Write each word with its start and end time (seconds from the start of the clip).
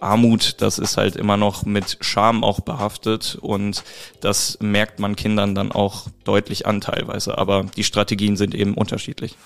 Armut, 0.00 0.56
das 0.60 0.78
ist 0.78 0.96
halt 0.96 1.16
immer 1.16 1.36
noch 1.36 1.64
mit 1.64 1.98
Scham 2.00 2.44
auch 2.44 2.60
behaftet 2.60 3.36
und 3.40 3.84
das 4.20 4.58
merkt 4.60 4.98
man 4.98 5.16
Kindern 5.16 5.54
dann 5.54 5.72
auch 5.72 6.06
deutlich 6.24 6.66
an 6.66 6.80
teilweise. 6.80 7.38
Aber 7.38 7.64
die 7.76 7.84
Strategien 7.84 8.36
sind 8.36 8.54
eben 8.54 8.74
unterschiedlich. 8.74 9.36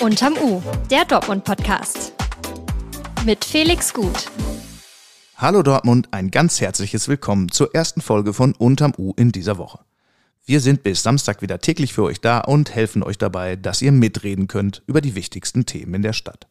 Unterm 0.00 0.34
U, 0.42 0.62
der 0.90 1.04
Dortmund-Podcast. 1.04 2.12
Mit 3.24 3.44
Felix 3.44 3.94
Gut. 3.94 4.30
Hallo 5.36 5.62
Dortmund, 5.62 6.08
ein 6.10 6.30
ganz 6.30 6.60
herzliches 6.60 7.08
Willkommen 7.08 7.50
zur 7.50 7.74
ersten 7.74 8.00
Folge 8.00 8.32
von 8.32 8.54
Unterm 8.54 8.94
U 8.96 9.12
in 9.16 9.32
dieser 9.32 9.58
Woche. 9.58 9.80
Wir 10.44 10.60
sind 10.60 10.82
bis 10.82 11.04
Samstag 11.04 11.40
wieder 11.40 11.60
täglich 11.60 11.92
für 11.92 12.02
euch 12.02 12.20
da 12.20 12.40
und 12.40 12.74
helfen 12.74 13.04
euch 13.04 13.16
dabei, 13.16 13.54
dass 13.54 13.80
ihr 13.80 13.92
mitreden 13.92 14.48
könnt 14.48 14.82
über 14.86 15.00
die 15.00 15.14
wichtigsten 15.14 15.66
Themen 15.66 15.94
in 15.94 16.02
der 16.02 16.12
Stadt. 16.12 16.48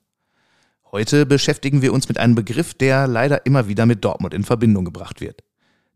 Heute 0.91 1.26
beschäftigen 1.26 1.81
wir 1.81 1.94
uns 1.94 2.09
mit 2.09 2.18
einem 2.18 2.36
Begriff, 2.36 2.73
der 2.73 3.08
leider 3.08 3.45
immer 3.45 3.70
wieder 3.70 3.86
mit 3.86 4.04
Dortmund 4.04 4.34
in 4.34 4.44
Verbindung 4.44 4.84
gebracht 4.84 5.22
wird. 5.22 5.41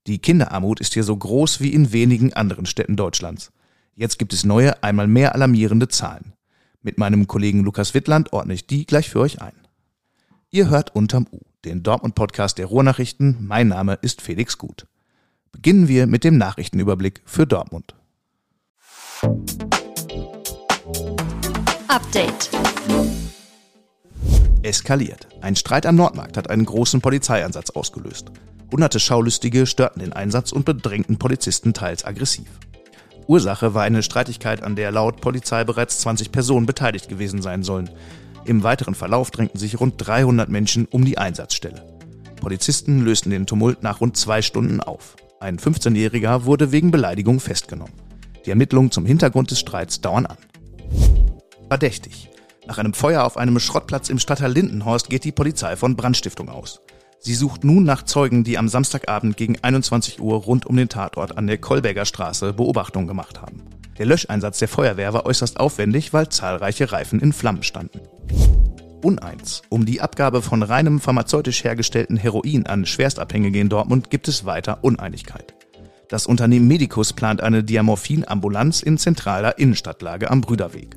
Die 0.07 0.19
Kinderarmut 0.19 0.79
ist 0.79 0.93
hier 0.93 1.03
so 1.03 1.17
groß 1.17 1.59
wie 1.59 1.73
in 1.73 1.91
wenigen 1.91 2.31
anderen 2.31 2.65
Städten 2.65 2.95
Deutschlands. 2.95 3.51
Jetzt 3.95 4.19
gibt 4.19 4.31
es 4.31 4.45
neue, 4.45 4.81
einmal 4.83 5.07
mehr 5.07 5.35
alarmierende 5.35 5.89
Zahlen. 5.89 6.33
Mit 6.81 6.97
meinem 6.97 7.27
Kollegen 7.27 7.63
Lukas 7.63 7.93
Wittland 7.93 8.31
ordne 8.31 8.53
ich 8.53 8.67
die 8.67 8.85
gleich 8.85 9.09
für 9.09 9.19
euch 9.19 9.41
ein. 9.41 9.53
Ihr 10.49 10.69
hört 10.69 10.95
unterm 10.95 11.27
U, 11.29 11.39
den 11.65 11.83
Dortmund-Podcast 11.83 12.57
der 12.57 12.67
Ruhrnachrichten. 12.67 13.37
Mein 13.41 13.67
Name 13.67 13.99
ist 14.01 14.21
Felix 14.21 14.57
Gut. 14.57 14.87
Beginnen 15.51 15.89
wir 15.89 16.07
mit 16.07 16.23
dem 16.23 16.37
Nachrichtenüberblick 16.37 17.21
für 17.25 17.45
Dortmund. 17.45 17.95
Update. 21.87 22.49
Eskaliert. 24.65 25.27
Ein 25.41 25.55
Streit 25.55 25.85
am 25.85 25.95
Nordmarkt 25.95 26.37
hat 26.37 26.49
einen 26.49 26.65
großen 26.65 26.99
Polizeieinsatz 26.99 27.69
ausgelöst. 27.69 28.31
Hunderte 28.71 28.99
Schaulustige 28.99 29.67
störten 29.67 29.99
den 29.99 30.11
Einsatz 30.11 30.51
und 30.51 30.65
bedrängten 30.65 31.17
Polizisten 31.17 31.73
teils 31.73 32.03
aggressiv. 32.03 32.47
Ursache 33.27 33.75
war 33.75 33.83
eine 33.83 34.01
Streitigkeit, 34.01 34.63
an 34.63 34.75
der 34.75 34.91
laut 34.91 35.21
Polizei 35.21 35.63
bereits 35.63 35.99
20 35.99 36.31
Personen 36.31 36.65
beteiligt 36.65 37.09
gewesen 37.09 37.43
sein 37.43 37.61
sollen. 37.61 37.91
Im 38.45 38.63
weiteren 38.63 38.95
Verlauf 38.95 39.29
drängten 39.29 39.59
sich 39.59 39.79
rund 39.79 39.95
300 39.97 40.49
Menschen 40.49 40.85
um 40.85 41.05
die 41.05 41.19
Einsatzstelle. 41.19 41.83
Polizisten 42.41 43.05
lösten 43.05 43.29
den 43.29 43.45
Tumult 43.45 43.83
nach 43.83 44.01
rund 44.01 44.17
zwei 44.17 44.41
Stunden 44.41 44.81
auf. 44.81 45.15
Ein 45.39 45.59
15-Jähriger 45.59 46.45
wurde 46.45 46.71
wegen 46.71 46.89
Beleidigung 46.89 47.39
festgenommen. 47.39 47.93
Die 48.45 48.49
Ermittlungen 48.49 48.91
zum 48.91 49.05
Hintergrund 49.05 49.51
des 49.51 49.59
Streits 49.59 50.01
dauern 50.01 50.25
an. 50.25 50.37
Verdächtig. 51.69 52.29
Nach 52.67 52.77
einem 52.79 52.93
Feuer 52.93 53.23
auf 53.23 53.37
einem 53.37 53.59
Schrottplatz 53.59 54.09
im 54.09 54.17
Stadtteil 54.17 54.51
Lindenhorst 54.51 55.09
geht 55.09 55.23
die 55.23 55.31
Polizei 55.31 55.75
von 55.75 55.95
Brandstiftung 55.95 56.49
aus. 56.49 56.81
Sie 57.19 57.35
sucht 57.35 57.63
nun 57.63 57.83
nach 57.83 58.03
Zeugen, 58.03 58.43
die 58.43 58.57
am 58.57 58.67
Samstagabend 58.67 59.37
gegen 59.37 59.57
21 59.61 60.19
Uhr 60.19 60.35
rund 60.37 60.65
um 60.65 60.75
den 60.75 60.89
Tatort 60.89 61.37
an 61.37 61.47
der 61.47 61.57
Kolberger 61.57 62.05
Straße 62.05 62.53
Beobachtungen 62.53 63.07
gemacht 63.07 63.41
haben. 63.41 63.63
Der 63.97 64.05
Löscheinsatz 64.05 64.59
der 64.59 64.67
Feuerwehr 64.67 65.13
war 65.13 65.25
äußerst 65.25 65.59
aufwendig, 65.59 66.11
weil 66.11 66.29
zahlreiche 66.29 66.91
Reifen 66.91 67.19
in 67.19 67.33
Flammen 67.33 67.63
standen. 67.63 68.01
Uneins. 69.01 69.61
Um 69.69 69.85
die 69.85 70.01
Abgabe 70.01 70.41
von 70.41 70.63
reinem 70.63 70.99
pharmazeutisch 70.99 71.63
hergestellten 71.63 72.17
Heroin 72.17 72.65
an 72.65 72.85
Schwerstabhängige 72.85 73.59
in 73.59 73.69
Dortmund 73.69 74.09
gibt 74.09 74.27
es 74.27 74.45
weiter 74.45 74.79
Uneinigkeit. 74.83 75.53
Das 76.09 76.27
Unternehmen 76.27 76.67
Medicus 76.67 77.13
plant 77.13 77.41
eine 77.41 77.63
Diamorphin-Ambulanz 77.63 78.81
in 78.81 78.97
zentraler 78.97 79.57
Innenstadtlage 79.59 80.29
am 80.29 80.41
Brüderweg. 80.41 80.95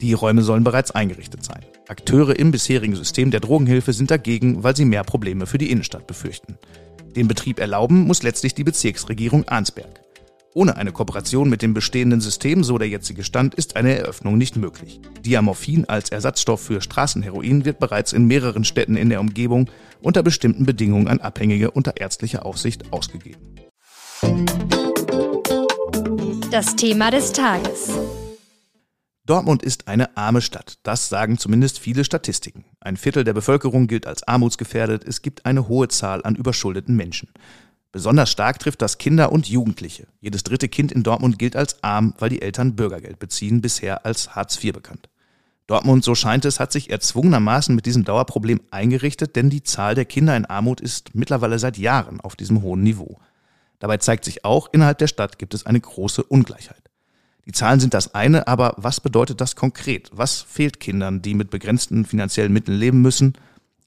Die 0.00 0.14
Räume 0.14 0.42
sollen 0.42 0.64
bereits 0.64 0.90
eingerichtet 0.92 1.44
sein. 1.44 1.64
Akteure 1.88 2.38
im 2.38 2.52
bisherigen 2.52 2.96
System 2.96 3.30
der 3.30 3.40
Drogenhilfe 3.40 3.92
sind 3.92 4.10
dagegen, 4.10 4.62
weil 4.62 4.74
sie 4.74 4.86
mehr 4.86 5.04
Probleme 5.04 5.46
für 5.46 5.58
die 5.58 5.70
Innenstadt 5.70 6.06
befürchten. 6.06 6.56
Den 7.16 7.28
Betrieb 7.28 7.58
erlauben 7.58 8.06
muss 8.06 8.22
letztlich 8.22 8.54
die 8.54 8.64
Bezirksregierung 8.64 9.46
Arnsberg. 9.48 10.00
Ohne 10.54 10.76
eine 10.76 10.90
Kooperation 10.90 11.48
mit 11.50 11.62
dem 11.62 11.74
bestehenden 11.74 12.20
System, 12.20 12.64
so 12.64 12.78
der 12.78 12.88
jetzige 12.88 13.24
Stand, 13.24 13.54
ist 13.54 13.76
eine 13.76 13.96
Eröffnung 13.96 14.38
nicht 14.38 14.56
möglich. 14.56 15.00
Diamorphin 15.24 15.88
als 15.88 16.10
Ersatzstoff 16.10 16.62
für 16.62 16.80
Straßenheroin 16.80 17.64
wird 17.64 17.78
bereits 17.78 18.12
in 18.12 18.26
mehreren 18.26 18.64
Städten 18.64 18.96
in 18.96 19.10
der 19.10 19.20
Umgebung 19.20 19.70
unter 20.00 20.22
bestimmten 20.22 20.64
Bedingungen 20.64 21.08
an 21.08 21.20
Abhängige 21.20 21.70
unter 21.70 22.00
ärztlicher 22.00 22.46
Aufsicht 22.46 22.92
ausgegeben. 22.92 23.40
Das 26.50 26.74
Thema 26.74 27.10
des 27.10 27.32
Tages. 27.32 27.92
Dortmund 29.30 29.62
ist 29.62 29.86
eine 29.86 30.16
arme 30.16 30.40
Stadt. 30.40 30.78
Das 30.82 31.08
sagen 31.08 31.38
zumindest 31.38 31.78
viele 31.78 32.02
Statistiken. 32.02 32.64
Ein 32.80 32.96
Viertel 32.96 33.22
der 33.22 33.32
Bevölkerung 33.32 33.86
gilt 33.86 34.04
als 34.04 34.26
armutsgefährdet. 34.26 35.04
Es 35.04 35.22
gibt 35.22 35.46
eine 35.46 35.68
hohe 35.68 35.86
Zahl 35.86 36.24
an 36.24 36.34
überschuldeten 36.34 36.96
Menschen. 36.96 37.28
Besonders 37.92 38.28
stark 38.28 38.58
trifft 38.58 38.82
das 38.82 38.98
Kinder 38.98 39.30
und 39.30 39.48
Jugendliche. 39.48 40.08
Jedes 40.18 40.42
dritte 40.42 40.68
Kind 40.68 40.90
in 40.90 41.04
Dortmund 41.04 41.38
gilt 41.38 41.54
als 41.54 41.80
arm, 41.84 42.12
weil 42.18 42.30
die 42.30 42.42
Eltern 42.42 42.74
Bürgergeld 42.74 43.20
beziehen, 43.20 43.60
bisher 43.60 44.04
als 44.04 44.34
Hartz 44.34 44.60
IV 44.64 44.72
bekannt. 44.72 45.08
Dortmund, 45.68 46.02
so 46.02 46.16
scheint 46.16 46.44
es, 46.44 46.58
hat 46.58 46.72
sich 46.72 46.90
erzwungenermaßen 46.90 47.72
mit 47.72 47.86
diesem 47.86 48.04
Dauerproblem 48.04 48.60
eingerichtet, 48.72 49.36
denn 49.36 49.48
die 49.48 49.62
Zahl 49.62 49.94
der 49.94 50.06
Kinder 50.06 50.36
in 50.36 50.44
Armut 50.44 50.80
ist 50.80 51.14
mittlerweile 51.14 51.60
seit 51.60 51.78
Jahren 51.78 52.20
auf 52.20 52.34
diesem 52.34 52.62
hohen 52.62 52.82
Niveau. 52.82 53.20
Dabei 53.78 53.98
zeigt 53.98 54.24
sich 54.24 54.44
auch, 54.44 54.68
innerhalb 54.72 54.98
der 54.98 55.06
Stadt 55.06 55.38
gibt 55.38 55.54
es 55.54 55.66
eine 55.66 55.78
große 55.78 56.24
Ungleichheit. 56.24 56.89
Die 57.50 57.52
Zahlen 57.52 57.80
sind 57.80 57.94
das 57.94 58.14
eine, 58.14 58.46
aber 58.46 58.74
was 58.76 59.00
bedeutet 59.00 59.40
das 59.40 59.56
konkret? 59.56 60.08
Was 60.14 60.40
fehlt 60.40 60.78
Kindern, 60.78 61.20
die 61.20 61.34
mit 61.34 61.50
begrenzten 61.50 62.04
finanziellen 62.04 62.52
Mitteln 62.52 62.78
leben 62.78 63.02
müssen? 63.02 63.34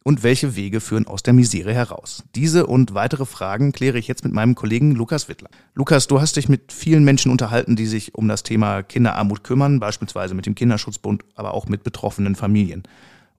und 0.03 0.21
welche 0.21 0.57
Wege 0.57 0.81
führen 0.81 1.07
aus 1.07 1.23
der 1.23 1.31
Misere 1.31 1.73
heraus? 1.73 2.25
Diese 2.35 2.67
und 2.67 2.93
weitere 2.93 3.25
Fragen 3.25 3.71
kläre 3.71 3.97
ich 3.97 4.09
jetzt 4.09 4.25
mit 4.25 4.33
meinem 4.33 4.53
Kollegen 4.53 4.91
Lukas 4.91 5.29
Wittler. 5.29 5.49
Lukas, 5.75 6.07
du 6.07 6.19
hast 6.19 6.35
dich 6.35 6.49
mit 6.49 6.73
vielen 6.73 7.05
Menschen 7.05 7.31
unterhalten, 7.31 7.77
die 7.77 7.85
sich 7.85 8.13
um 8.13 8.27
das 8.27 8.43
Thema 8.43 8.83
Kinderarmut 8.83 9.45
kümmern, 9.45 9.79
beispielsweise 9.79 10.33
mit 10.33 10.45
dem 10.45 10.55
Kinderschutzbund, 10.55 11.23
aber 11.35 11.53
auch 11.53 11.69
mit 11.69 11.83
betroffenen 11.83 12.35
Familien. 12.35 12.83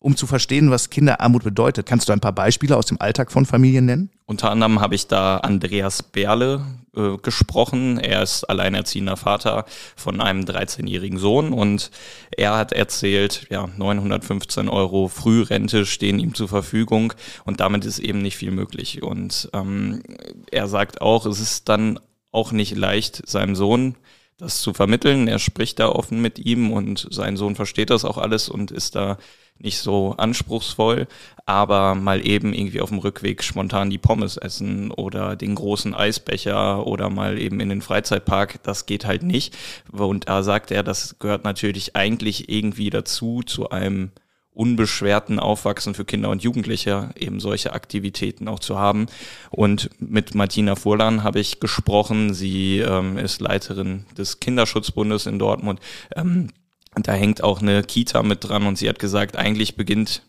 Um 0.05 0.19
zu 0.19 0.27
verstehen, 0.27 0.71
was 0.71 0.91
Kinderarmut 0.91 1.45
bedeutet, 1.45 1.87
kannst 1.87 2.11
du 2.11 2.13
ein 2.13 2.21
paar 2.21 2.35
Beispiele 2.35 2.77
aus 2.77 2.85
dem 2.85 3.01
Alltag 3.01 3.33
von 3.33 3.47
Familien 3.47 3.87
nennen? 3.87 4.11
Unter 4.27 4.51
anderem 4.51 4.83
habe 4.83 4.95
ich 4.95 5.07
da 5.07 5.39
Andreas 5.39 6.03
Berle 6.03 6.63
äh, 6.95 7.17
gesprochen. 7.23 7.97
Er 7.97 8.23
ist 8.23 8.45
alleinerziehender 8.45 9.17
Vater 9.17 9.65
von 9.97 10.21
einem 10.21 10.45
13-jährigen 10.45 11.17
Sohn 11.17 11.55
und 11.55 11.91
er 12.37 12.55
hat 12.55 12.73
erzählt, 12.73 13.47
ja, 13.49 13.67
915 13.79 14.69
Euro 14.69 15.09
Frührente 15.09 15.87
stehen 15.87 16.19
ihm 16.19 16.35
zur 16.35 16.49
Verfügung 16.49 17.15
und 17.47 17.61
damit 17.61 17.87
ist 17.87 17.99
eben 17.99 18.19
nicht 18.19 18.37
viel 18.37 18.51
möglich. 18.51 19.03
Und 19.03 19.49
ähm, 19.55 20.03
er 20.51 20.69
sagt 20.69 21.01
auch, 21.01 21.25
es 21.25 21.41
ist 21.41 21.71
dann 21.71 21.99
auch 22.31 22.53
nicht 22.53 22.77
leicht, 22.77 23.27
seinem 23.27 23.57
Sohn 23.57 23.95
das 24.39 24.61
zu 24.61 24.75
vermitteln. 24.75 25.29
Er 25.29 25.39
spricht 25.39 25.79
da 25.79 25.89
offen 25.89 26.21
mit 26.21 26.39
ihm 26.39 26.73
und 26.73 27.07
sein 27.11 27.37
Sohn 27.37 27.55
versteht 27.55 27.91
das 27.91 28.05
auch 28.05 28.19
alles 28.19 28.49
und 28.49 28.71
ist 28.71 28.95
da 28.95 29.19
nicht 29.59 29.79
so 29.79 30.15
anspruchsvoll, 30.17 31.07
aber 31.47 31.95
mal 31.95 32.27
eben 32.27 32.53
irgendwie 32.53 32.81
auf 32.81 32.89
dem 32.89 32.99
Rückweg 32.99 33.43
spontan 33.43 33.89
die 33.89 33.99
Pommes 33.99 34.37
essen 34.37 34.91
oder 34.91 35.37
den 35.37 35.55
großen 35.55 35.95
Eisbecher 35.95 36.87
oder 36.87 37.09
mal 37.09 37.39
eben 37.39 37.61
in 37.61 37.69
den 37.69 37.83
Freizeitpark, 37.83 38.63
das 38.65 38.87
geht 38.87 39.05
halt 39.05 39.23
nicht. 39.23 39.57
Und 39.93 40.29
da 40.29 40.43
sagt 40.43 40.71
er, 40.71 40.83
das 40.83 41.19
gehört 41.21 41.45
natürlich 41.45 41.95
eigentlich 41.95 42.49
irgendwie 42.49 42.91
dazu, 42.91 43.43
zu 43.45 43.71
einem 43.71 44.11
unbeschwerten 44.55 45.39
Aufwachsen 45.39 45.95
für 45.95 46.05
Kinder 46.05 46.31
und 46.31 46.43
Jugendliche 46.43 47.11
eben 47.17 47.41
solche 47.41 47.73
Aktivitäten 47.73 48.49
auch 48.49 48.61
zu 48.61 48.79
haben. 48.79 49.07
Und 49.51 49.91
mit 49.99 50.35
Martina 50.35 50.77
Furlan 50.77 51.25
habe 51.25 51.41
ich 51.41 51.61
gesprochen. 51.61 52.33
Sie 52.35 52.79
ähm, 52.79 53.19
ist 53.19 53.41
Leiterin 53.41 54.07
des 54.17 54.41
Kinderschutzbundes 54.41 55.27
in 55.27 55.39
Dortmund. 55.39 55.81
Ähm, 56.15 56.51
da 56.95 57.13
hängt 57.13 57.43
auch 57.43 57.61
eine 57.61 57.83
Kita 57.83 58.23
mit 58.23 58.49
dran 58.49 58.67
und 58.67 58.79
sie 58.79 58.89
hat 58.89 59.01
gesagt, 59.01 59.37
eigentlich 59.37 59.77
beginnt 59.77 60.23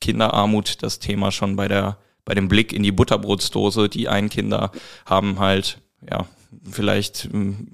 Kinderarmut 0.00 0.82
das 0.82 1.00
Thema 1.00 1.32
schon 1.32 1.56
bei 1.56 1.66
der 1.66 1.98
bei 2.24 2.34
dem 2.34 2.48
Blick 2.48 2.72
in 2.72 2.82
die 2.82 2.92
Butterbrotsdose. 2.92 3.88
Die 3.88 4.08
einen 4.08 4.30
Kinder 4.30 4.70
haben 5.04 5.40
halt 5.40 5.78
ja 6.08 6.26
vielleicht 6.70 7.28
hm, 7.30 7.66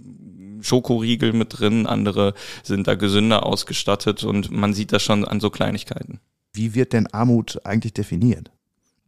Schokoriegel 0.63 1.33
mit 1.33 1.59
drin, 1.59 1.87
andere 1.87 2.35
sind 2.63 2.87
da 2.87 2.95
gesünder 2.95 3.47
ausgestattet 3.47 4.25
und 4.25 4.51
man 4.51 4.75
sieht 4.75 4.93
das 4.93 5.03
schon 5.03 5.25
an 5.25 5.41
so 5.41 5.51
Kleinigkeiten. 5.51 6.21
Wie 6.53 6.75
wird 6.75 6.93
denn 6.93 7.07
Armut 7.09 7.61
eigentlich 7.65 7.95
definiert? 7.95 8.51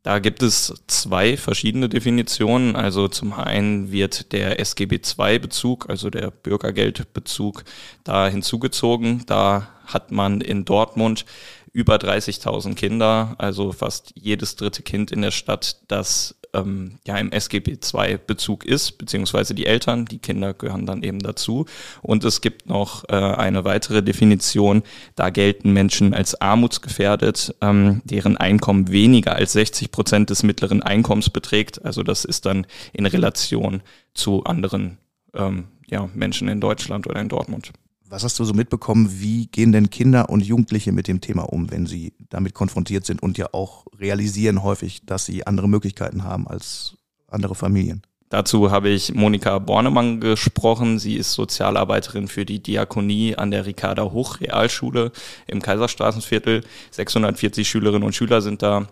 Da 0.02 0.18
gibt 0.18 0.42
es 0.42 0.74
zwei 0.88 1.36
verschiedene 1.36 1.88
Definitionen. 1.88 2.74
Also 2.74 3.06
zum 3.06 3.32
einen 3.32 3.92
wird 3.92 4.32
der 4.32 4.58
SGB 4.58 4.96
II-Bezug, 4.96 5.88
also 5.88 6.10
der 6.10 6.32
Bürgergeldbezug, 6.32 7.64
da 8.02 8.26
hinzugezogen. 8.26 9.22
Da 9.26 9.68
hat 9.86 10.10
man 10.10 10.40
in 10.40 10.64
Dortmund 10.64 11.24
über 11.72 11.96
30.000 11.96 12.74
Kinder, 12.74 13.34
also 13.38 13.72
fast 13.72 14.12
jedes 14.14 14.56
dritte 14.56 14.82
Kind 14.82 15.10
in 15.10 15.22
der 15.22 15.30
Stadt, 15.30 15.78
das 15.88 16.34
ähm, 16.54 16.98
ja 17.06 17.16
im 17.18 17.32
SGB 17.32 17.78
II 17.94 18.18
Bezug 18.26 18.64
ist, 18.64 18.98
beziehungsweise 18.98 19.54
die 19.54 19.66
Eltern, 19.66 20.04
die 20.04 20.18
Kinder 20.18 20.52
gehören 20.54 20.86
dann 20.86 21.02
eben 21.02 21.20
dazu. 21.20 21.66
Und 22.02 22.24
es 22.24 22.40
gibt 22.40 22.68
noch 22.68 23.04
äh, 23.08 23.14
eine 23.14 23.64
weitere 23.64 24.02
Definition, 24.02 24.82
da 25.14 25.30
gelten 25.30 25.72
Menschen 25.72 26.14
als 26.14 26.40
armutsgefährdet, 26.40 27.54
ähm, 27.60 28.02
deren 28.04 28.36
Einkommen 28.36 28.90
weniger 28.90 29.34
als 29.34 29.52
60 29.52 29.90
Prozent 29.90 30.30
des 30.30 30.42
mittleren 30.42 30.82
Einkommens 30.82 31.30
beträgt. 31.30 31.84
Also 31.84 32.02
das 32.02 32.24
ist 32.24 32.46
dann 32.46 32.66
in 32.92 33.06
Relation 33.06 33.82
zu 34.14 34.44
anderen 34.44 34.98
ähm, 35.34 35.68
ja, 35.86 36.08
Menschen 36.14 36.48
in 36.48 36.60
Deutschland 36.60 37.06
oder 37.06 37.20
in 37.20 37.28
Dortmund. 37.28 37.72
Was 38.12 38.24
hast 38.24 38.38
du 38.38 38.44
so 38.44 38.52
mitbekommen? 38.52 39.08
Wie 39.22 39.46
gehen 39.46 39.72
denn 39.72 39.88
Kinder 39.88 40.28
und 40.28 40.44
Jugendliche 40.44 40.92
mit 40.92 41.08
dem 41.08 41.22
Thema 41.22 41.44
um, 41.44 41.70
wenn 41.70 41.86
sie 41.86 42.12
damit 42.28 42.52
konfrontiert 42.52 43.06
sind 43.06 43.22
und 43.22 43.38
ja 43.38 43.46
auch 43.52 43.86
realisieren 43.98 44.62
häufig, 44.62 45.06
dass 45.06 45.24
sie 45.24 45.46
andere 45.46 45.66
Möglichkeiten 45.66 46.22
haben 46.22 46.46
als 46.46 46.98
andere 47.28 47.54
Familien? 47.54 48.02
Dazu 48.28 48.70
habe 48.70 48.90
ich 48.90 49.14
Monika 49.14 49.58
Bornemann 49.58 50.20
gesprochen. 50.20 50.98
Sie 50.98 51.14
ist 51.14 51.32
Sozialarbeiterin 51.32 52.28
für 52.28 52.44
die 52.44 52.62
Diakonie 52.62 53.36
an 53.36 53.50
der 53.50 53.64
Ricarda 53.64 54.04
Hochrealschule 54.04 55.12
im 55.46 55.62
Kaiserstraßenviertel. 55.62 56.64
640 56.90 57.66
Schülerinnen 57.66 58.04
und 58.04 58.14
Schüler 58.14 58.42
sind 58.42 58.60
da 58.60 58.88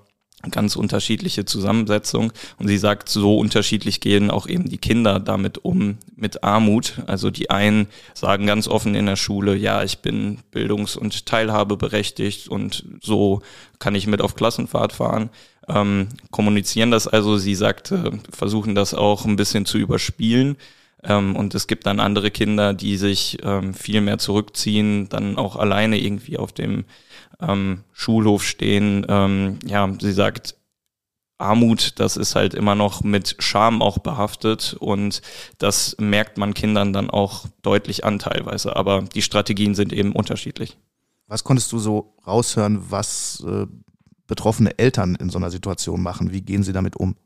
ganz 0.50 0.76
unterschiedliche 0.76 1.44
Zusammensetzung 1.44 2.32
und 2.58 2.68
sie 2.68 2.78
sagt, 2.78 3.08
so 3.08 3.36
unterschiedlich 3.36 4.00
gehen 4.00 4.30
auch 4.30 4.46
eben 4.46 4.68
die 4.68 4.78
Kinder 4.78 5.20
damit 5.20 5.58
um 5.64 5.98
mit 6.16 6.42
Armut. 6.42 6.94
Also 7.06 7.30
die 7.30 7.50
einen 7.50 7.88
sagen 8.14 8.46
ganz 8.46 8.66
offen 8.66 8.94
in 8.94 9.06
der 9.06 9.16
Schule, 9.16 9.54
ja, 9.54 9.82
ich 9.82 9.98
bin 9.98 10.38
bildungs- 10.52 10.96
und 10.96 11.26
teilhabeberechtigt 11.26 12.48
und 12.48 12.84
so 13.02 13.42
kann 13.78 13.94
ich 13.94 14.06
mit 14.06 14.22
auf 14.22 14.34
Klassenfahrt 14.34 14.92
fahren. 14.92 15.30
Ähm, 15.68 16.08
kommunizieren 16.30 16.90
das 16.90 17.06
also, 17.06 17.36
sie 17.36 17.54
sagt, 17.54 17.92
äh, 17.92 18.10
versuchen 18.30 18.74
das 18.74 18.94
auch 18.94 19.24
ein 19.26 19.36
bisschen 19.36 19.66
zu 19.66 19.78
überspielen. 19.78 20.56
Ähm, 21.02 21.36
und 21.36 21.54
es 21.54 21.66
gibt 21.66 21.86
dann 21.86 22.00
andere 22.00 22.30
Kinder, 22.30 22.74
die 22.74 22.96
sich 22.96 23.38
ähm, 23.42 23.74
viel 23.74 24.00
mehr 24.00 24.18
zurückziehen, 24.18 25.08
dann 25.08 25.36
auch 25.36 25.56
alleine 25.56 25.98
irgendwie 25.98 26.38
auf 26.38 26.52
dem 26.52 26.84
ähm, 27.40 27.84
Schulhof 27.92 28.44
stehen. 28.44 29.06
Ähm, 29.08 29.58
ja, 29.64 29.88
sie 30.00 30.12
sagt, 30.12 30.56
Armut, 31.38 31.98
das 31.98 32.16
ist 32.16 32.34
halt 32.34 32.52
immer 32.52 32.74
noch 32.74 33.02
mit 33.02 33.36
Scham 33.38 33.80
auch 33.80 33.98
behaftet 33.98 34.76
und 34.78 35.22
das 35.58 35.96
merkt 35.98 36.36
man 36.36 36.52
Kindern 36.52 36.92
dann 36.92 37.08
auch 37.08 37.46
deutlich 37.62 38.04
an 38.04 38.18
teilweise. 38.18 38.76
Aber 38.76 39.02
die 39.02 39.22
Strategien 39.22 39.74
sind 39.74 39.92
eben 39.92 40.12
unterschiedlich. 40.12 40.76
Was 41.26 41.44
konntest 41.44 41.72
du 41.72 41.78
so 41.78 42.14
raushören, 42.26 42.90
was 42.90 43.42
äh, 43.46 43.66
betroffene 44.26 44.78
Eltern 44.78 45.14
in 45.14 45.30
so 45.30 45.38
einer 45.38 45.50
Situation 45.50 46.02
machen? 46.02 46.32
Wie 46.32 46.42
gehen 46.42 46.62
sie 46.62 46.72
damit 46.72 46.96
um? 46.96 47.16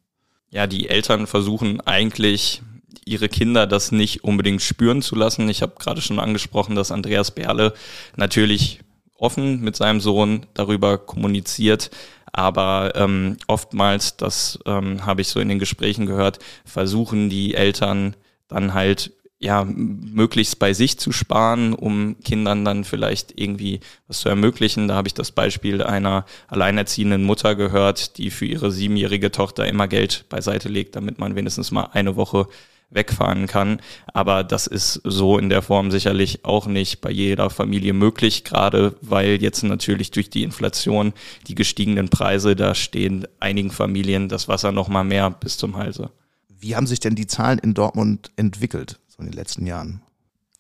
Ja, 0.51 0.69
die 0.69 0.89
Eltern 0.89 1.27
versuchen 1.27 1.81
eigentlich 1.81 2.63
ihre 3.05 3.29
Kinder 3.29 3.67
das 3.67 3.93
nicht 3.93 4.25
unbedingt 4.25 4.63
spüren 4.63 5.03
zu 5.03 5.15
lassen. 5.15 5.49
Ich 5.49 5.63
habe 5.63 5.75
gerade 5.79 6.01
schon 6.01 6.19
angesprochen, 6.19 6.75
dass 6.75 6.91
Andreas 6.91 7.31
Berle 7.31 7.75
natürlich 8.17 8.81
offen 9.17 9.61
mit 9.61 9.77
seinem 9.77 10.01
Sohn 10.01 10.47
darüber 10.55 10.99
kommuniziert, 10.99 11.91
aber 12.33 12.93
ähm, 12.97 13.37
oftmals, 13.47 14.17
das 14.17 14.59
ähm, 14.67 15.07
habe 15.07 15.21
ich 15.21 15.29
so 15.29 15.39
in 15.39 15.49
den 15.49 15.61
Gesprächen 15.61 16.07
gehört, 16.07 16.41
versuchen 16.65 17.31
die 17.31 17.55
Eltern 17.55 18.17
dann 18.49 18.75
halt 18.75 19.13
ja, 19.45 19.65
möglichst 19.65 20.59
bei 20.59 20.73
sich 20.73 20.99
zu 20.99 21.13
sparen, 21.13 21.75
um 21.75 22.17
Kindern 22.25 22.65
dann 22.65 22.83
vielleicht 22.83 23.39
irgendwie 23.39 23.81
was 24.09 24.21
zu 24.21 24.31
ermöglichen. 24.31 24.89
Da 24.89 24.95
habe 24.95 25.07
ich 25.07 25.15
das 25.15 25.33
Beispiel 25.33 25.83
einer 25.83 26.25
alleinerziehenden 26.49 27.25
Mutter 27.25 27.55
gehört, 27.55 28.17
die 28.17 28.31
für 28.31 28.47
ihre 28.47 28.73
siebenjährige 28.73 29.31
Tochter 29.31 29.67
immer 29.67 29.87
Geld 29.87 30.25
beiseite 30.31 30.69
legt, 30.69 30.97
damit 30.97 31.19
man 31.19 31.37
wenigstens 31.37 31.73
mal 31.73 31.91
eine 31.93 32.17
Woche 32.17 32.47
wegfahren 32.91 33.47
kann. 33.47 33.81
Aber 34.13 34.45
das 34.45 34.67
ist 34.67 35.01
so 35.05 35.39
in 35.39 35.49
der 35.49 35.63
Form 35.63 35.91
sicherlich 35.91 36.45
auch 36.45 36.67
nicht 36.67 37.01
bei 37.01 37.11
jeder 37.11 37.51
Familie 37.51 37.93
möglich, 37.93 38.45
gerade 38.45 38.97
weil 39.01 39.43
jetzt 39.43 39.63
natürlich 39.63 40.11
durch 40.11 40.31
die 40.31 40.43
Inflation, 40.43 41.13
die 41.47 41.55
gestiegenen 41.55 42.09
Preise, 42.09 42.57
da 42.57 42.75
stehen 42.75 43.27
einigen 43.41 43.71
Familien 43.71 44.29
das 44.29 44.49
Wasser 44.49 44.73
noch 44.73 44.89
mal 44.89 45.05
mehr 45.05 45.31
bis 45.31 45.59
zum 45.59 45.77
Halse. 45.77 46.11
Wie 46.49 46.77
haben 46.77 46.87
sich 46.87 47.01
denn 47.01 47.15
die 47.15 47.27
Zahlen 47.27 47.59
in 47.59 47.75
Dortmund 47.75 48.31
entwickelt 48.37 48.99
so 49.09 49.19
in 49.19 49.27
den 49.27 49.35
letzten 49.35 49.67
Jahren? 49.67 50.01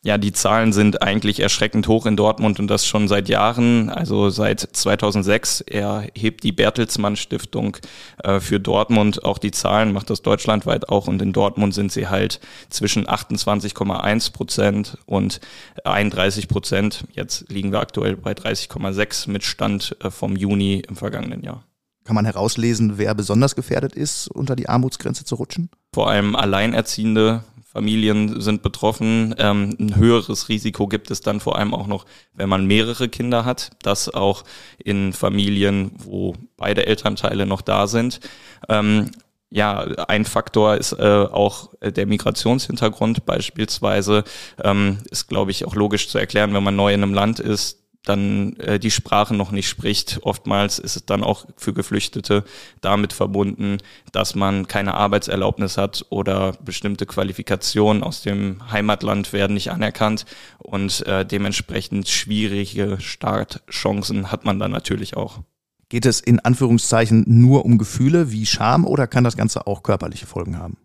Ja, 0.04 0.18
die 0.18 0.32
Zahlen 0.32 0.74
sind 0.74 1.00
eigentlich 1.00 1.40
erschreckend 1.40 1.88
hoch 1.88 2.04
in 2.04 2.14
Dortmund 2.14 2.60
und 2.60 2.68
das 2.68 2.86
schon 2.86 3.08
seit 3.08 3.30
Jahren. 3.30 3.88
Also 3.88 4.28
seit 4.28 4.60
2006 4.60 5.62
erhebt 5.62 6.44
die 6.44 6.52
Bertelsmann 6.52 7.16
Stiftung 7.16 7.78
äh, 8.22 8.38
für 8.38 8.60
Dortmund 8.60 9.24
auch 9.24 9.38
die 9.38 9.50
Zahlen, 9.50 9.94
macht 9.94 10.10
das 10.10 10.20
deutschlandweit 10.20 10.90
auch 10.90 11.08
und 11.08 11.22
in 11.22 11.32
Dortmund 11.32 11.72
sind 11.72 11.90
sie 11.90 12.06
halt 12.08 12.40
zwischen 12.68 13.06
28,1 13.06 14.34
Prozent 14.34 14.98
und 15.06 15.40
31 15.84 16.48
Prozent. 16.48 17.06
Jetzt 17.12 17.50
liegen 17.50 17.72
wir 17.72 17.80
aktuell 17.80 18.14
bei 18.14 18.32
30,6 18.32 19.30
mit 19.30 19.42
Stand 19.42 19.96
äh, 20.04 20.10
vom 20.10 20.36
Juni 20.36 20.82
im 20.86 20.96
vergangenen 20.96 21.42
Jahr. 21.42 21.64
Kann 22.04 22.14
man 22.14 22.26
herauslesen, 22.26 22.98
wer 22.98 23.14
besonders 23.14 23.56
gefährdet 23.56 23.94
ist, 23.94 24.28
unter 24.28 24.54
die 24.54 24.68
Armutsgrenze 24.68 25.24
zu 25.24 25.36
rutschen? 25.36 25.70
Vor 25.94 26.10
allem 26.10 26.36
Alleinerziehende, 26.36 27.44
Familien 27.74 28.40
sind 28.40 28.62
betroffen. 28.62 29.34
Ähm, 29.36 29.76
ein 29.80 29.96
höheres 29.96 30.48
Risiko 30.48 30.86
gibt 30.86 31.10
es 31.10 31.20
dann 31.20 31.40
vor 31.40 31.58
allem 31.58 31.74
auch 31.74 31.88
noch, 31.88 32.06
wenn 32.32 32.48
man 32.48 32.66
mehrere 32.66 33.08
Kinder 33.08 33.44
hat. 33.44 33.72
Das 33.82 34.14
auch 34.14 34.44
in 34.78 35.12
Familien, 35.12 35.90
wo 35.98 36.36
beide 36.56 36.86
Elternteile 36.86 37.46
noch 37.46 37.62
da 37.62 37.88
sind. 37.88 38.20
Ähm, 38.68 39.10
ja, 39.50 39.80
ein 40.08 40.24
Faktor 40.24 40.76
ist 40.76 40.92
äh, 40.92 41.02
auch 41.02 41.70
der 41.82 42.06
Migrationshintergrund 42.06 43.26
beispielsweise. 43.26 44.22
Ähm, 44.62 44.98
ist, 45.10 45.28
glaube 45.28 45.50
ich, 45.50 45.64
auch 45.64 45.74
logisch 45.74 46.08
zu 46.08 46.18
erklären, 46.18 46.54
wenn 46.54 46.62
man 46.62 46.76
neu 46.76 46.94
in 46.94 47.02
einem 47.02 47.14
Land 47.14 47.40
ist, 47.40 47.83
dann 48.04 48.56
äh, 48.56 48.78
die 48.78 48.90
Sprache 48.90 49.34
noch 49.34 49.50
nicht 49.50 49.68
spricht. 49.68 50.20
Oftmals 50.22 50.78
ist 50.78 50.96
es 50.96 51.06
dann 51.06 51.24
auch 51.24 51.46
für 51.56 51.72
Geflüchtete 51.72 52.44
damit 52.80 53.12
verbunden, 53.12 53.78
dass 54.12 54.34
man 54.34 54.68
keine 54.68 54.94
Arbeitserlaubnis 54.94 55.76
hat 55.76 56.06
oder 56.10 56.52
bestimmte 56.64 57.06
Qualifikationen 57.06 58.02
aus 58.02 58.22
dem 58.22 58.70
Heimatland 58.70 59.32
werden 59.32 59.54
nicht 59.54 59.70
anerkannt 59.70 60.26
und 60.58 61.06
äh, 61.06 61.24
dementsprechend 61.24 62.08
schwierige 62.08 62.98
Startchancen 63.00 64.30
hat 64.30 64.44
man 64.44 64.58
dann 64.58 64.70
natürlich 64.70 65.16
auch. 65.16 65.40
Geht 65.88 66.06
es 66.06 66.20
in 66.20 66.40
Anführungszeichen 66.40 67.24
nur 67.26 67.64
um 67.64 67.78
Gefühle 67.78 68.30
wie 68.30 68.46
Scham 68.46 68.84
oder 68.84 69.06
kann 69.06 69.24
das 69.24 69.36
Ganze 69.36 69.66
auch 69.66 69.82
körperliche 69.82 70.26
Folgen 70.26 70.58
haben? 70.58 70.76